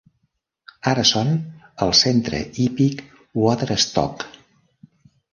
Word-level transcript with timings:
Ara 0.91 1.01
són 1.09 1.27
el 1.85 1.91
Centre 1.99 2.39
Hípic 2.63 3.03
Waterstock. 3.41 4.25